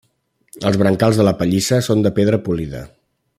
[0.69, 2.83] Els brancals de la pallissa són de pedra polida.